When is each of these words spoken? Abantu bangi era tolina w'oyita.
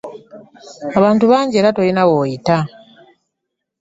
Abantu 0.99 1.23
bangi 1.31 1.55
era 1.57 1.75
tolina 1.75 2.03
w'oyita. 2.09 2.57